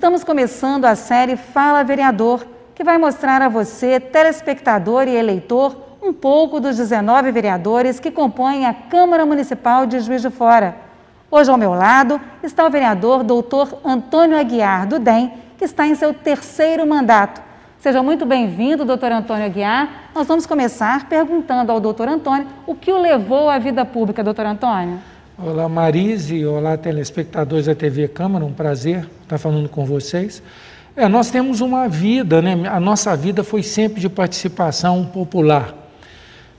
Estamos 0.00 0.24
começando 0.24 0.86
a 0.86 0.94
série 0.94 1.36
Fala 1.36 1.84
Vereador, 1.84 2.46
que 2.74 2.82
vai 2.82 2.96
mostrar 2.96 3.42
a 3.42 3.50
você, 3.50 4.00
telespectador 4.00 5.06
e 5.06 5.14
eleitor, 5.14 5.76
um 6.02 6.10
pouco 6.10 6.58
dos 6.58 6.78
19 6.78 7.30
vereadores 7.30 8.00
que 8.00 8.10
compõem 8.10 8.64
a 8.64 8.72
Câmara 8.72 9.26
Municipal 9.26 9.84
de 9.84 10.00
Juiz 10.00 10.22
de 10.22 10.30
Fora. 10.30 10.74
Hoje 11.30 11.50
ao 11.50 11.58
meu 11.58 11.74
lado 11.74 12.18
está 12.42 12.64
o 12.64 12.70
vereador 12.70 13.22
doutor 13.22 13.78
Antônio 13.84 14.38
Aguiar, 14.38 14.86
do 14.86 14.98
DEM, 14.98 15.34
que 15.58 15.66
está 15.66 15.86
em 15.86 15.94
seu 15.94 16.14
terceiro 16.14 16.86
mandato. 16.86 17.42
Seja 17.78 18.02
muito 18.02 18.24
bem-vindo, 18.24 18.86
doutor 18.86 19.12
Antônio 19.12 19.44
Aguiar. 19.44 20.08
Nós 20.14 20.26
vamos 20.26 20.46
começar 20.46 21.10
perguntando 21.10 21.72
ao 21.72 21.78
doutor 21.78 22.08
Antônio 22.08 22.46
o 22.66 22.74
que 22.74 22.90
o 22.90 22.98
levou 22.98 23.50
à 23.50 23.58
vida 23.58 23.84
pública, 23.84 24.24
doutor 24.24 24.46
Antônio. 24.46 24.98
Olá 25.42 25.70
Marise, 25.70 26.44
olá 26.44 26.76
telespectadores 26.76 27.64
da 27.64 27.74
TV 27.74 28.06
Câmara, 28.08 28.44
um 28.44 28.52
prazer 28.52 29.08
estar 29.22 29.38
falando 29.38 29.70
com 29.70 29.86
vocês. 29.86 30.42
É, 30.94 31.08
nós 31.08 31.30
temos 31.30 31.62
uma 31.62 31.88
vida, 31.88 32.42
né? 32.42 32.68
a 32.68 32.78
nossa 32.78 33.16
vida 33.16 33.42
foi 33.42 33.62
sempre 33.62 34.02
de 34.02 34.08
participação 34.10 35.02
popular. 35.06 35.74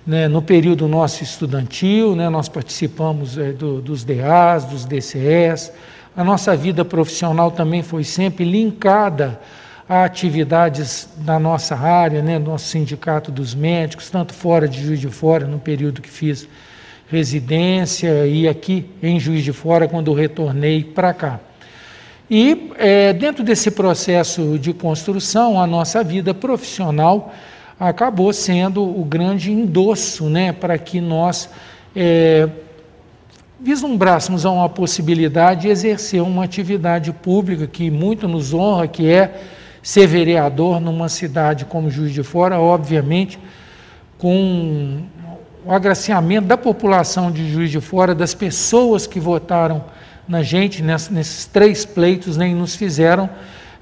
Né? 0.06 0.28
No 0.28 0.42
período 0.42 0.88
nosso 0.88 1.22
estudantil, 1.22 2.16
né? 2.16 2.28
nós 2.28 2.50
participamos 2.50 3.38
é, 3.38 3.52
do, 3.52 3.84
dos 3.84 4.04
DAs, 4.04 4.66
dos 4.66 4.84
DCS, 4.84 5.72
a 6.18 6.24
nossa 6.24 6.56
vida 6.56 6.84
profissional 6.84 7.52
também 7.52 7.84
foi 7.84 8.04
sempre 8.04 8.44
linkada 8.44 9.40
a 9.88 10.06
atividades 10.06 11.08
da 11.18 11.38
nossa 11.38 11.76
área, 11.76 12.24
né? 12.24 12.40
nosso 12.40 12.66
sindicato 12.66 13.32
dos 13.32 13.54
médicos, 13.54 14.10
tanto 14.10 14.34
fora 14.34 14.68
de 14.68 14.84
Juiz 14.84 15.00
de 15.00 15.10
Fora, 15.10 15.46
no 15.46 15.60
período 15.60 16.02
que 16.02 16.10
fiz 16.10 16.50
residência 17.12 18.26
e 18.26 18.48
aqui 18.48 18.86
em 19.04 19.20
Juiz 19.20 19.44
de 19.44 19.52
Fora 19.52 19.86
quando 19.86 20.14
retornei 20.14 20.82
para 20.82 21.14
cá. 21.14 21.40
E 22.30 22.72
é, 22.78 23.12
dentro 23.12 23.44
desse 23.44 23.70
processo 23.70 24.58
de 24.58 24.72
construção, 24.72 25.62
a 25.62 25.68
nossa 25.68 26.02
vida 26.02 26.34
profissional 26.34 27.34
acabou 27.78 28.32
sendo 28.32 28.82
o 28.82 29.04
grande 29.04 29.52
endosso 29.52 30.30
né, 30.30 30.54
para 30.54 30.78
que 30.78 31.02
nós 31.02 31.50
é, 31.94 32.48
vislumbrássemos 33.60 34.46
uma 34.46 34.70
possibilidade 34.70 35.64
de 35.64 35.68
exercer 35.68 36.22
uma 36.22 36.46
atividade 36.46 37.12
pública 37.12 37.68
que 37.68 37.92
muito 37.92 38.26
nos 38.26 38.54
honra, 38.54 38.88
que 38.88 39.12
é 39.12 39.42
ser 39.84 40.08
vereador 40.08 40.80
numa 40.80 41.10
cidade 41.10 41.66
como 41.66 41.90
Juiz 41.90 42.14
de 42.14 42.24
Fora, 42.24 42.58
obviamente, 42.58 43.38
com 44.18 45.02
o 45.64 45.72
agraciamento 45.72 46.48
da 46.48 46.58
população 46.58 47.32
de 47.32 47.52
Juiz 47.52 47.70
de 47.70 47.80
Fora, 47.80 48.16
das 48.16 48.34
pessoas 48.34 49.06
que 49.06 49.20
votaram 49.20 49.84
na 50.28 50.42
gente 50.42 50.82
nesses 50.82 51.46
três 51.46 51.86
pleitos, 51.86 52.38
nem 52.38 52.54
né, 52.54 52.60
nos 52.60 52.76
fizeram 52.76 53.30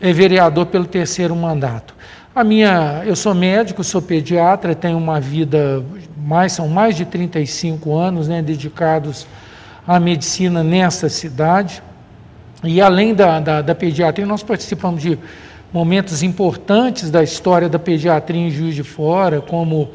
é, 0.01 0.11
vereador 0.11 0.65
pelo 0.65 0.85
terceiro 0.85 1.35
mandato. 1.35 1.93
A 2.35 2.43
minha, 2.43 3.03
eu 3.05 3.15
sou 3.15 3.33
médico, 3.33 3.83
sou 3.83 4.01
pediatra, 4.01 4.75
tenho 4.75 4.97
uma 4.97 5.19
vida 5.19 5.83
mais 6.17 6.53
são 6.53 6.67
mais 6.67 6.95
de 6.95 7.05
35 7.05 7.97
anos, 7.97 8.27
né, 8.27 8.41
dedicados 8.41 9.25
à 9.87 9.99
medicina 9.99 10.63
nessa 10.63 11.09
cidade. 11.09 11.81
E 12.63 12.81
além 12.81 13.13
da, 13.13 13.39
da, 13.39 13.61
da 13.61 13.75
pediatria, 13.75 14.25
nós 14.25 14.43
participamos 14.43 15.01
de 15.01 15.17
momentos 15.71 16.23
importantes 16.23 17.09
da 17.09 17.23
história 17.23 17.69
da 17.69 17.79
pediatria 17.79 18.41
em 18.41 18.49
Juiz 18.49 18.75
de 18.75 18.83
Fora, 18.83 19.39
como 19.39 19.89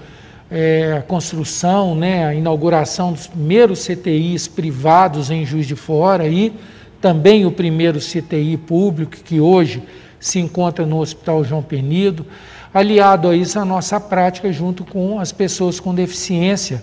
é, 0.50 0.98
a 0.98 1.02
construção, 1.02 1.94
né, 1.94 2.26
a 2.26 2.34
inauguração 2.34 3.12
dos 3.12 3.26
primeiros 3.26 3.86
CTIs 3.86 4.46
privados 4.46 5.30
em 5.30 5.44
Juiz 5.44 5.66
de 5.66 5.74
Fora 5.74 6.26
e 6.26 6.52
também 7.00 7.44
o 7.44 7.50
primeiro 7.50 7.98
CTI 7.98 8.56
público, 8.56 9.16
que 9.16 9.40
hoje 9.40 9.82
se 10.18 10.38
encontra 10.38 10.86
no 10.86 11.00
Hospital 11.00 11.44
João 11.44 11.62
Penido, 11.62 12.24
aliado 12.72 13.28
a 13.28 13.36
isso 13.36 13.58
a 13.58 13.64
nossa 13.64 14.00
prática 14.00 14.52
junto 14.52 14.84
com 14.84 15.20
as 15.20 15.30
pessoas 15.30 15.78
com 15.78 15.94
deficiência, 15.94 16.82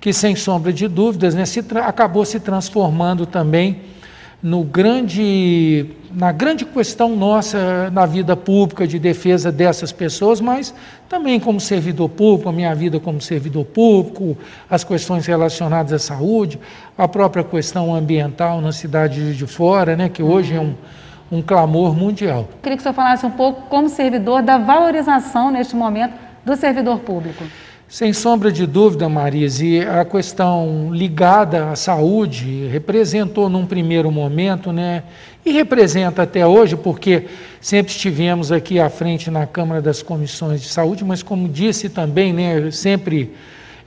que 0.00 0.12
sem 0.12 0.36
sombra 0.36 0.72
de 0.72 0.86
dúvidas 0.88 1.34
né, 1.34 1.46
se 1.46 1.64
acabou 1.76 2.24
se 2.24 2.38
transformando 2.38 3.24
também 3.24 3.80
no 4.42 4.64
grande, 4.64 5.86
na 6.12 6.32
grande 6.32 6.64
questão 6.64 7.14
nossa 7.14 7.88
na 7.90 8.04
vida 8.04 8.36
pública 8.36 8.86
de 8.86 8.98
defesa 8.98 9.52
dessas 9.52 9.92
pessoas, 9.92 10.40
mas 10.40 10.74
também 11.08 11.38
como 11.38 11.60
servidor 11.60 12.08
público, 12.08 12.48
a 12.48 12.52
minha 12.52 12.74
vida 12.74 12.98
como 12.98 13.20
servidor 13.20 13.64
público, 13.64 14.36
as 14.68 14.82
questões 14.82 15.26
relacionadas 15.26 15.92
à 15.92 15.98
saúde, 15.98 16.58
a 16.98 17.06
própria 17.06 17.44
questão 17.44 17.94
ambiental 17.94 18.60
na 18.60 18.72
cidade 18.72 19.36
de 19.36 19.46
fora, 19.46 19.94
né, 19.94 20.08
que 20.08 20.22
hoje 20.22 20.56
é 20.56 20.60
um, 20.60 20.74
um 21.30 21.40
clamor 21.40 21.94
mundial. 21.94 22.48
Queria 22.60 22.76
que 22.76 22.80
o 22.80 22.82
senhor 22.82 22.94
falasse 22.94 23.24
um 23.24 23.30
pouco 23.30 23.68
como 23.68 23.88
servidor 23.88 24.42
da 24.42 24.58
valorização 24.58 25.52
neste 25.52 25.76
momento 25.76 26.14
do 26.44 26.56
servidor 26.56 26.98
público. 26.98 27.44
Sem 27.92 28.14
sombra 28.14 28.50
de 28.50 28.64
dúvida, 28.64 29.06
Marise, 29.06 29.80
a 29.80 30.02
questão 30.02 30.88
ligada 30.94 31.68
à 31.68 31.76
saúde 31.76 32.66
representou 32.68 33.50
num 33.50 33.66
primeiro 33.66 34.10
momento, 34.10 34.72
né, 34.72 35.02
e 35.44 35.52
representa 35.52 36.22
até 36.22 36.46
hoje, 36.46 36.74
porque 36.74 37.26
sempre 37.60 37.92
estivemos 37.92 38.50
aqui 38.50 38.80
à 38.80 38.88
frente 38.88 39.30
na 39.30 39.46
Câmara 39.46 39.82
das 39.82 40.02
Comissões 40.02 40.62
de 40.62 40.68
Saúde, 40.68 41.04
mas 41.04 41.22
como 41.22 41.46
disse 41.46 41.90
também, 41.90 42.32
né, 42.32 42.70
sempre 42.70 43.34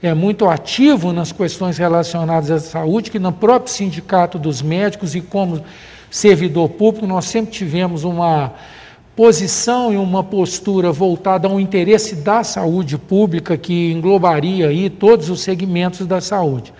é 0.00 0.14
muito 0.14 0.48
ativo 0.48 1.12
nas 1.12 1.32
questões 1.32 1.76
relacionadas 1.76 2.48
à 2.48 2.60
saúde, 2.60 3.10
que 3.10 3.18
no 3.18 3.32
próprio 3.32 3.74
Sindicato 3.74 4.38
dos 4.38 4.62
Médicos 4.62 5.16
e 5.16 5.20
como 5.20 5.64
servidor 6.08 6.68
público, 6.68 7.08
nós 7.08 7.24
sempre 7.24 7.50
tivemos 7.50 8.04
uma 8.04 8.52
posição 9.16 9.94
e 9.94 9.96
uma 9.96 10.22
postura 10.22 10.92
voltada 10.92 11.48
ao 11.48 11.58
interesse 11.58 12.16
da 12.16 12.44
saúde 12.44 12.98
pública, 12.98 13.56
que 13.56 13.90
englobaria 13.90 14.68
aí 14.68 14.90
todos 14.90 15.30
os 15.30 15.40
segmentos 15.40 16.06
da 16.06 16.20
saúde. 16.20 16.72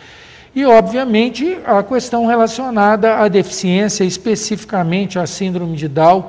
E, 0.55 0.65
obviamente, 0.67 1.59
a 1.67 1.83
questão 1.83 2.27
relacionada 2.27 3.17
à 3.17 3.29
deficiência, 3.29 4.05
especificamente 4.05 5.19
à 5.19 5.27
síndrome 5.27 5.77
de 5.77 5.89
Down 5.89 6.27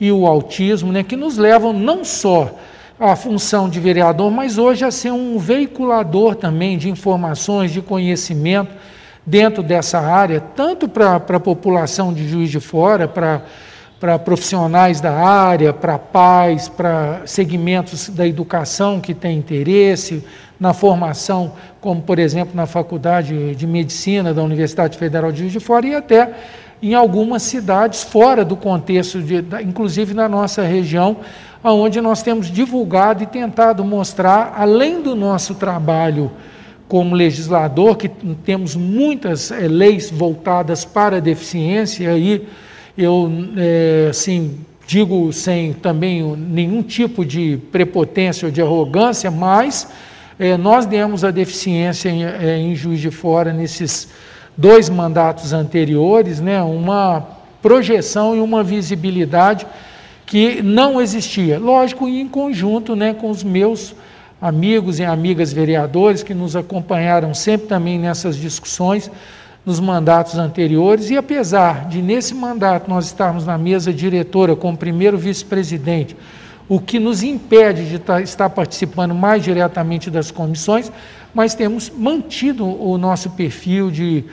e 0.00 0.10
o 0.10 0.26
autismo, 0.26 0.92
né, 0.92 1.04
que 1.04 1.16
nos 1.16 1.38
levam 1.38 1.72
não 1.72 2.04
só 2.04 2.52
à 2.98 3.14
função 3.14 3.68
de 3.68 3.78
vereador, 3.78 4.32
mas 4.32 4.58
hoje 4.58 4.84
a 4.84 4.90
ser 4.90 5.12
um 5.12 5.38
veiculador 5.38 6.34
também 6.34 6.76
de 6.76 6.90
informações, 6.90 7.72
de 7.72 7.80
conhecimento 7.80 8.72
dentro 9.24 9.62
dessa 9.62 10.00
área, 10.00 10.40
tanto 10.40 10.88
para 10.88 11.16
a 11.16 11.40
população 11.40 12.12
de 12.12 12.28
Juiz 12.28 12.50
de 12.50 12.60
Fora, 12.60 13.06
para 13.06 13.42
para 14.00 14.18
profissionais 14.18 15.00
da 15.00 15.12
área, 15.12 15.72
para 15.72 15.98
pais, 15.98 16.68
para 16.68 17.22
segmentos 17.26 18.08
da 18.08 18.26
educação 18.26 19.00
que 19.00 19.14
têm 19.14 19.38
interesse, 19.38 20.24
na 20.58 20.72
formação, 20.72 21.52
como 21.80 22.00
por 22.00 22.18
exemplo 22.18 22.54
na 22.54 22.66
Faculdade 22.66 23.54
de 23.54 23.66
Medicina 23.66 24.32
da 24.32 24.42
Universidade 24.42 24.96
Federal 24.96 25.32
de 25.32 25.40
Juiz 25.40 25.52
de 25.52 25.60
Fora 25.60 25.86
e 25.86 25.94
até 25.94 26.32
em 26.82 26.94
algumas 26.94 27.42
cidades 27.42 28.02
fora 28.02 28.44
do 28.44 28.56
contexto, 28.56 29.22
de, 29.22 29.44
inclusive 29.62 30.12
na 30.12 30.28
nossa 30.28 30.62
região, 30.62 31.16
onde 31.62 32.00
nós 32.00 32.22
temos 32.22 32.50
divulgado 32.50 33.22
e 33.22 33.26
tentado 33.26 33.82
mostrar, 33.84 34.54
além 34.56 35.00
do 35.00 35.14
nosso 35.14 35.54
trabalho 35.54 36.30
como 36.86 37.14
legislador, 37.14 37.96
que 37.96 38.08
temos 38.08 38.76
muitas 38.76 39.50
é, 39.50 39.66
leis 39.66 40.10
voltadas 40.10 40.84
para 40.84 41.16
a 41.16 41.20
deficiência 41.20 42.16
e 42.18 42.46
eu, 42.96 43.30
é, 43.56 44.08
assim, 44.10 44.58
digo 44.86 45.32
sem 45.32 45.72
também 45.72 46.22
nenhum 46.36 46.82
tipo 46.82 47.24
de 47.24 47.58
prepotência 47.72 48.46
ou 48.46 48.52
de 48.52 48.60
arrogância, 48.62 49.30
mas 49.30 49.88
é, 50.38 50.56
nós 50.56 50.86
demos 50.86 51.24
a 51.24 51.30
deficiência 51.30 52.08
em, 52.08 52.24
é, 52.24 52.58
em 52.58 52.74
Juiz 52.74 53.00
de 53.00 53.10
Fora 53.10 53.52
nesses 53.52 54.08
dois 54.56 54.88
mandatos 54.88 55.52
anteriores, 55.52 56.40
né, 56.40 56.62
uma 56.62 57.26
projeção 57.60 58.36
e 58.36 58.40
uma 58.40 58.62
visibilidade 58.62 59.66
que 60.26 60.62
não 60.62 61.00
existia. 61.00 61.58
Lógico, 61.58 62.08
em 62.08 62.28
conjunto 62.28 62.94
né, 62.94 63.14
com 63.14 63.30
os 63.30 63.42
meus 63.42 63.94
amigos 64.40 64.98
e 64.98 65.04
amigas 65.04 65.52
vereadores 65.52 66.22
que 66.22 66.34
nos 66.34 66.54
acompanharam 66.54 67.32
sempre 67.32 67.66
também 67.66 67.98
nessas 67.98 68.36
discussões, 68.36 69.10
nos 69.64 69.80
mandatos 69.80 70.36
anteriores, 70.36 71.10
e 71.10 71.16
apesar 71.16 71.88
de 71.88 72.02
nesse 72.02 72.34
mandato 72.34 72.88
nós 72.88 73.06
estarmos 73.06 73.46
na 73.46 73.56
mesa 73.56 73.92
diretora 73.92 74.54
como 74.54 74.76
primeiro 74.76 75.16
vice-presidente, 75.16 76.16
o 76.68 76.78
que 76.78 76.98
nos 76.98 77.22
impede 77.22 77.88
de 77.88 77.98
tá, 77.98 78.20
estar 78.20 78.50
participando 78.50 79.14
mais 79.14 79.42
diretamente 79.42 80.10
das 80.10 80.30
comissões, 80.30 80.90
mas 81.32 81.54
temos 81.54 81.90
mantido 81.90 82.66
o 82.66 82.96
nosso 82.96 83.30
perfil 83.30 83.90
de, 83.90 84.24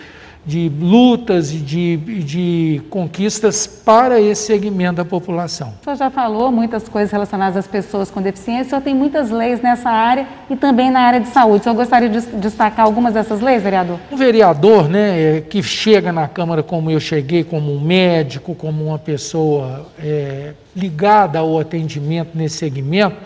de 0.45 0.71
lutas 0.79 1.51
e 1.51 1.57
de, 1.57 1.97
de, 1.97 2.81
conquistas 2.89 3.67
para 3.67 4.19
esse 4.19 4.47
segmento 4.47 4.95
da 4.95 5.05
população. 5.05 5.73
O 5.81 5.83
senhor 5.83 5.95
já 5.95 6.09
falou 6.09 6.51
muitas 6.51 6.89
coisas 6.89 7.11
relacionadas 7.11 7.57
às 7.57 7.67
pessoas 7.67 8.09
com 8.09 8.21
deficiência, 8.21 8.65
o 8.65 8.69
senhor 8.69 8.81
tem 8.81 8.95
muitas 8.95 9.29
leis 9.29 9.61
nessa 9.61 9.89
área 9.89 10.27
e 10.49 10.55
também 10.55 10.89
na 10.89 11.01
área 11.01 11.19
de 11.19 11.27
saúde. 11.27 11.61
O 11.61 11.63
senhor 11.63 11.75
gostaria 11.75 12.09
de 12.09 12.21
destacar 12.37 12.85
algumas 12.85 13.13
dessas 13.13 13.39
leis, 13.39 13.61
vereador? 13.61 13.99
Um 14.11 14.15
vereador 14.15 14.89
né, 14.89 15.37
é, 15.37 15.41
que 15.41 15.61
chega 15.61 16.11
na 16.11 16.27
Câmara 16.27 16.63
como 16.63 16.89
eu 16.89 16.99
cheguei, 16.99 17.43
como 17.43 17.71
um 17.71 17.79
médico, 17.79 18.55
como 18.55 18.85
uma 18.85 18.97
pessoa 18.97 19.85
é, 19.99 20.53
ligada 20.75 21.37
ao 21.37 21.59
atendimento 21.59 22.35
nesse 22.35 22.57
segmento, 22.57 23.17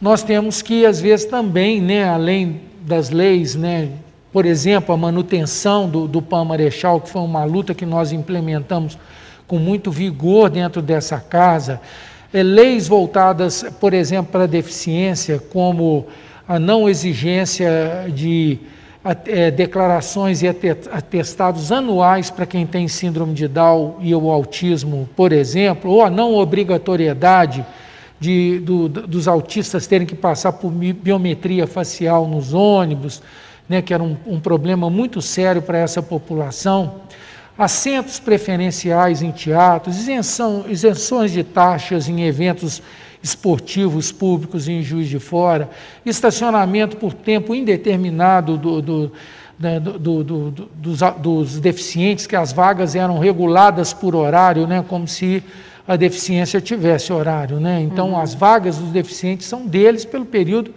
nós 0.00 0.22
temos 0.22 0.62
que, 0.62 0.86
às 0.86 1.00
vezes, 1.00 1.26
também, 1.26 1.80
né, 1.80 2.08
além 2.08 2.60
das 2.82 3.10
leis 3.10 3.54
né, 3.54 3.88
por 4.34 4.46
exemplo, 4.46 4.92
a 4.92 4.98
manutenção 4.98 5.88
do, 5.88 6.08
do 6.08 6.20
PAN 6.20 6.44
Marechal, 6.44 7.00
que 7.00 7.08
foi 7.08 7.22
uma 7.22 7.44
luta 7.44 7.72
que 7.72 7.86
nós 7.86 8.10
implementamos 8.10 8.98
com 9.46 9.60
muito 9.60 9.92
vigor 9.92 10.50
dentro 10.50 10.82
dessa 10.82 11.20
casa, 11.20 11.80
é, 12.32 12.42
leis 12.42 12.88
voltadas, 12.88 13.64
por 13.78 13.94
exemplo, 13.94 14.32
para 14.32 14.42
a 14.42 14.48
deficiência, 14.48 15.40
como 15.52 16.08
a 16.48 16.58
não 16.58 16.88
exigência 16.88 18.06
de 18.12 18.58
é, 19.26 19.52
declarações 19.52 20.42
e 20.42 20.48
atestados 20.48 21.70
anuais 21.70 22.28
para 22.28 22.44
quem 22.44 22.66
tem 22.66 22.88
síndrome 22.88 23.34
de 23.34 23.46
Down 23.46 23.98
e 24.00 24.12
o 24.16 24.32
autismo, 24.32 25.08
por 25.14 25.32
exemplo, 25.32 25.92
ou 25.92 26.02
a 26.02 26.10
não 26.10 26.34
obrigatoriedade 26.34 27.64
de, 28.18 28.58
do, 28.58 28.88
dos 28.88 29.28
autistas 29.28 29.86
terem 29.86 30.04
que 30.04 30.16
passar 30.16 30.54
por 30.54 30.72
biometria 30.72 31.68
facial 31.68 32.26
nos 32.26 32.52
ônibus, 32.52 33.22
né, 33.68 33.80
que 33.80 33.94
era 33.94 34.02
um, 34.02 34.16
um 34.26 34.40
problema 34.40 34.90
muito 34.90 35.22
sério 35.22 35.62
para 35.62 35.78
essa 35.78 36.02
população, 36.02 37.00
assentos 37.56 38.18
preferenciais 38.18 39.22
em 39.22 39.30
teatros, 39.30 39.96
isenção, 39.96 40.64
isenções 40.68 41.30
de 41.32 41.42
taxas 41.44 42.08
em 42.08 42.22
eventos 42.22 42.82
esportivos 43.22 44.12
públicos 44.12 44.68
em 44.68 44.82
Juiz 44.82 45.08
de 45.08 45.18
Fora, 45.18 45.70
estacionamento 46.04 46.96
por 46.98 47.14
tempo 47.14 47.54
indeterminado 47.54 48.58
do, 48.58 48.82
do, 48.82 49.12
né, 49.58 49.80
do, 49.80 49.98
dos, 49.98 51.00
dos, 51.18 51.60
deficientes, 51.60 52.26
que 52.26 52.36
as 52.36 52.52
vagas 52.52 52.94
eram 52.94 53.18
reguladas 53.18 53.94
por 53.94 54.14
horário, 54.14 54.66
né, 54.66 54.84
como 54.86 55.08
se 55.08 55.42
a 55.88 55.96
deficiência 55.96 56.60
tivesse 56.60 57.12
horário. 57.12 57.58
Né? 57.58 57.80
Então, 57.80 58.10
uhum. 58.10 58.20
as 58.20 58.34
vagas 58.34 58.76
dos 58.76 58.90
deficientes 58.90 59.46
são 59.46 59.66
deles 59.66 60.04
pelo 60.04 60.26
período 60.26 60.74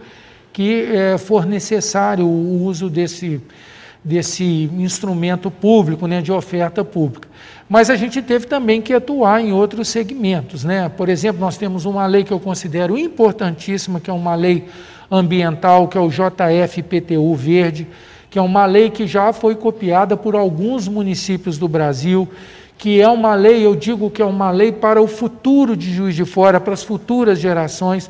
que 0.57 0.85
é, 0.91 1.19
for 1.19 1.45
necessário 1.45 2.25
o 2.25 2.63
uso 2.63 2.89
desse, 2.89 3.39
desse 4.03 4.43
instrumento 4.79 5.51
público, 5.51 6.07
né, 6.07 6.19
de 6.19 6.31
oferta 6.31 6.83
pública. 6.83 7.29
Mas 7.69 7.91
a 7.91 7.95
gente 7.95 8.23
teve 8.23 8.47
também 8.47 8.81
que 8.81 8.91
atuar 8.91 9.39
em 9.39 9.51
outros 9.51 9.87
segmentos. 9.87 10.63
Né? 10.63 10.89
Por 10.89 11.09
exemplo, 11.09 11.39
nós 11.39 11.59
temos 11.59 11.85
uma 11.85 12.07
lei 12.07 12.23
que 12.23 12.31
eu 12.33 12.39
considero 12.39 12.97
importantíssima, 12.97 13.99
que 13.99 14.09
é 14.09 14.13
uma 14.13 14.33
lei 14.33 14.65
ambiental, 15.11 15.87
que 15.87 15.95
é 15.95 16.01
o 16.01 16.09
JFPTU 16.09 17.35
Verde, 17.35 17.87
que 18.27 18.39
é 18.39 18.41
uma 18.41 18.65
lei 18.65 18.89
que 18.89 19.05
já 19.05 19.31
foi 19.31 19.53
copiada 19.53 20.17
por 20.17 20.35
alguns 20.35 20.87
municípios 20.87 21.59
do 21.59 21.67
Brasil, 21.67 22.27
que 22.79 22.99
é 22.99 23.07
uma 23.07 23.35
lei, 23.35 23.63
eu 23.63 23.75
digo 23.75 24.09
que 24.09 24.23
é 24.23 24.25
uma 24.25 24.49
lei 24.49 24.71
para 24.71 24.99
o 24.99 25.07
futuro 25.07 25.77
de 25.77 25.93
Juiz 25.93 26.15
de 26.15 26.25
Fora, 26.25 26.59
para 26.59 26.73
as 26.73 26.83
futuras 26.83 27.37
gerações, 27.37 28.09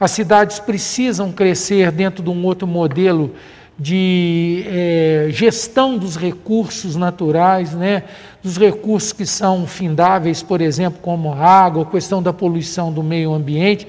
as 0.00 0.10
cidades 0.10 0.58
precisam 0.58 1.32
crescer 1.32 1.90
dentro 1.90 2.22
de 2.22 2.30
um 2.30 2.44
outro 2.44 2.66
modelo 2.66 3.34
de 3.78 4.64
é, 4.66 5.28
gestão 5.30 5.96
dos 5.96 6.16
recursos 6.16 6.96
naturais, 6.96 7.74
né, 7.74 8.02
dos 8.42 8.56
recursos 8.56 9.12
que 9.12 9.24
são 9.24 9.66
findáveis, 9.66 10.42
por 10.42 10.60
exemplo, 10.60 10.98
como 11.00 11.32
água, 11.32 11.86
questão 11.86 12.20
da 12.20 12.32
poluição 12.32 12.92
do 12.92 13.02
meio 13.02 13.32
ambiente, 13.32 13.86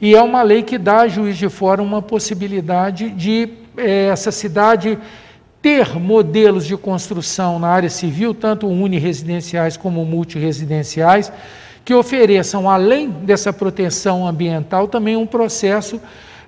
e 0.00 0.14
é 0.14 0.22
uma 0.22 0.42
lei 0.42 0.62
que 0.62 0.76
dá 0.76 1.00
a 1.00 1.08
juiz 1.08 1.36
de 1.36 1.48
fora 1.48 1.82
uma 1.82 2.02
possibilidade 2.02 3.10
de 3.10 3.48
é, 3.76 4.06
essa 4.06 4.30
cidade 4.30 4.98
ter 5.62 5.98
modelos 5.98 6.66
de 6.66 6.76
construção 6.76 7.58
na 7.58 7.68
área 7.68 7.90
civil, 7.90 8.34
tanto 8.34 8.66
uniresidenciais 8.66 9.76
como 9.76 10.04
multiresidenciais, 10.04 11.30
que 11.84 11.94
ofereçam, 11.94 12.68
além 12.68 13.08
dessa 13.08 13.52
proteção 13.52 14.26
ambiental, 14.26 14.86
também 14.88 15.16
um 15.16 15.26
processo 15.26 16.00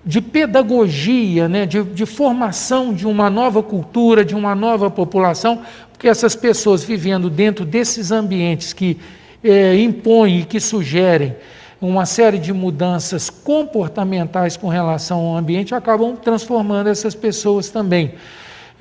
de 0.04 0.20
pedagogia, 0.20 1.48
né, 1.48 1.64
de, 1.64 1.82
de, 1.82 2.04
formação 2.04 2.92
de 2.92 3.06
uma 3.06 3.30
nova 3.30 3.62
cultura, 3.62 4.24
de 4.24 4.34
uma 4.34 4.54
nova 4.54 4.90
população, 4.90 5.62
porque 5.92 6.08
essas 6.08 6.34
pessoas 6.34 6.82
vivendo 6.82 7.30
dentro 7.30 7.64
desses 7.64 8.10
ambientes 8.10 8.72
que 8.72 8.98
é, 9.44 9.76
impõem 9.76 10.40
e 10.40 10.44
que 10.44 10.58
sugerem 10.58 11.36
uma 11.80 12.06
série 12.06 12.38
de 12.38 12.52
mudanças 12.52 13.28
comportamentais 13.28 14.56
com 14.56 14.68
relação 14.68 15.18
ao 15.18 15.36
ambiente 15.36 15.74
acabam 15.74 16.16
transformando 16.16 16.88
essas 16.88 17.14
pessoas 17.14 17.70
também 17.70 18.14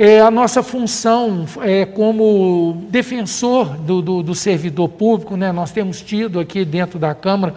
é, 0.04 0.20
a 0.20 0.32
nossa 0.32 0.64
função 0.64 1.46
é, 1.62 1.86
como 1.86 2.88
defensor 2.90 3.78
do, 3.78 4.02
do, 4.02 4.24
do 4.24 4.34
servidor 4.34 4.90
público, 4.90 5.38
né, 5.38 5.52
nós 5.52 5.70
temos 5.70 6.02
tido 6.02 6.40
aqui 6.40 6.66
dentro 6.66 6.98
da 6.98 7.14
Câmara 7.14 7.54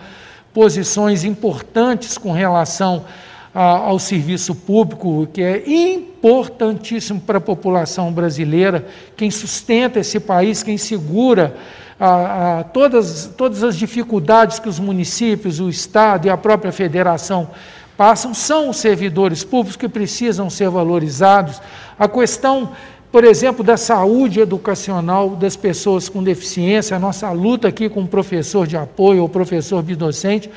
posições 0.53 1.25
importantes 1.25 2.19
com 2.19 2.33
relação 2.33 3.07
a, 3.55 3.63
ao 3.63 3.99
serviço 3.99 4.55
público, 4.55 5.27
que 5.33 5.41
é 5.41 5.63
importantíssimo 5.67 7.19
para 7.19 7.39
a 7.39 7.41
população 7.41 8.13
brasileira, 8.13 8.87
quem 9.17 9.31
sustenta 9.31 10.01
esse 10.01 10.21
país, 10.21 10.63
quem 10.63 10.77
segura 10.77 11.57
a, 11.99 12.59
a, 12.59 12.65
todas, 12.65 13.33
todas 13.39 13.65
as 13.65 13.75
dificuldades 13.75 14.59
que 14.59 14.69
os 14.69 14.79
municípios, 14.79 15.61
o 15.61 15.71
Estado 15.71 16.27
e 16.27 16.31
a 16.31 16.37
própria 16.37 16.73
federação 16.73 17.49
passam 17.97 18.35
são 18.35 18.71
os 18.71 18.79
servidores 18.79 19.45
públicos 19.45 19.77
que 19.77 19.89
precisam 19.89 20.51
ser 20.51 20.69
valorizados. 20.69 21.61
A 21.99 22.09
questão, 22.09 22.71
por 23.11 23.25
exemplo, 23.25 23.65
da 23.65 23.77
saúde 23.77 24.41
educacional 24.41 25.31
das 25.31 25.57
pessoas 25.57 26.09
com 26.09 26.23
deficiência, 26.23 26.97
a 26.97 27.01
nossa 27.01 27.31
luta 27.31 27.69
aqui 27.69 27.89
com 27.89 28.03
o 28.03 28.09
professor 28.09 28.67
de 28.67 28.77
apoio, 28.77 29.25
o 29.25 29.29
professor 29.29 29.83
bidocente, 29.83 30.51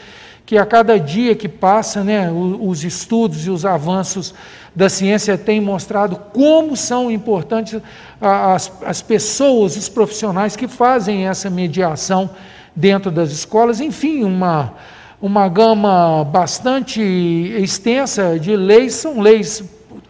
que 0.46 0.58
a 0.58 0.66
cada 0.66 0.98
dia 0.98 1.36
que 1.36 1.50
passa, 1.50 2.04
né, 2.06 2.32
os 2.32 2.86
estudos 2.86 3.46
e 3.46 3.50
os 3.50 3.66
avanços 3.66 4.34
da 4.74 4.88
ciência 4.88 5.38
têm 5.38 5.60
mostrado 5.60 6.16
como 6.32 6.76
são 6.78 7.12
importantes 7.12 7.82
as, 8.22 8.72
as 8.86 9.02
pessoas, 9.02 9.76
os 9.76 9.90
profissionais 9.90 10.56
que 10.56 10.68
fazem 10.68 11.28
essa 11.28 11.50
mediação 11.50 12.30
dentro 12.74 13.12
das 13.12 13.32
escolas. 13.32 13.82
Enfim, 13.82 14.24
uma 14.24 14.74
uma 15.22 15.50
gama 15.50 16.24
bastante 16.24 17.02
extensa 17.02 18.38
de 18.40 18.56
leis, 18.56 18.94
são 18.94 19.20
leis 19.20 19.64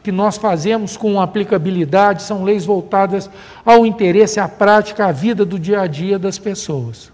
que 0.03 0.11
nós 0.11 0.37
fazemos 0.37 0.95
com 0.97 1.19
aplicabilidade, 1.19 2.23
são 2.23 2.43
leis 2.43 2.65
voltadas 2.65 3.29
ao 3.65 3.85
interesse, 3.85 4.39
à 4.39 4.47
prática, 4.47 5.05
à 5.05 5.11
vida 5.11 5.45
do 5.45 5.57
dia 5.57 5.81
a 5.81 5.87
dia 5.87 6.19
das 6.19 6.37
pessoas. 6.37 7.11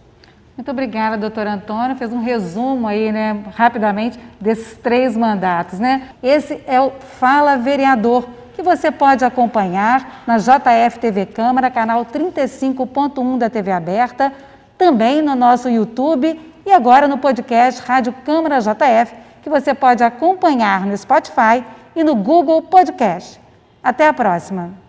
Muito 0.55 0.69
obrigada, 0.69 1.17
doutor 1.17 1.47
Antônio. 1.47 1.95
Fez 1.95 2.13
um 2.13 2.21
resumo 2.21 2.87
aí, 2.87 3.11
né, 3.11 3.43
rapidamente, 3.55 4.19
desses 4.39 4.77
três 4.77 5.17
mandatos, 5.17 5.79
né? 5.79 6.09
Esse 6.21 6.61
é 6.67 6.79
o 6.79 6.91
Fala 6.91 7.57
Vereador, 7.57 8.27
que 8.55 8.61
você 8.61 8.91
pode 8.91 9.25
acompanhar 9.25 10.23
na 10.27 10.37
JF 10.37 10.99
TV 10.99 11.25
Câmara, 11.25 11.71
canal 11.71 12.05
35.1 12.05 13.39
da 13.39 13.49
TV 13.49 13.71
Aberta, 13.71 14.31
também 14.77 15.21
no 15.23 15.35
nosso 15.35 15.67
YouTube 15.69 16.39
e 16.65 16.71
agora 16.71 17.07
no 17.07 17.17
podcast 17.17 17.81
Rádio 17.81 18.13
Câmara 18.25 18.59
JF, 18.59 19.15
que 19.41 19.49
você 19.49 19.73
pode 19.73 20.03
acompanhar 20.03 20.85
no 20.85 20.95
Spotify 20.97 21.63
e 21.95 22.03
no 22.03 22.15
Google 22.15 22.61
Podcast. 22.61 23.39
Até 23.83 24.07
a 24.07 24.13
próxima! 24.13 24.82